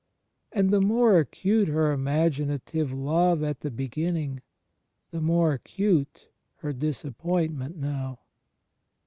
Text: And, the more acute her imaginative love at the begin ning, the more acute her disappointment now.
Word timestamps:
And, 0.51 0.71
the 0.71 0.81
more 0.81 1.19
acute 1.19 1.67
her 1.67 1.91
imaginative 1.93 2.91
love 2.91 3.43
at 3.43 3.59
the 3.59 3.69
begin 3.69 4.15
ning, 4.15 4.41
the 5.11 5.21
more 5.21 5.53
acute 5.53 6.27
her 6.55 6.73
disappointment 6.73 7.77
now. 7.77 8.17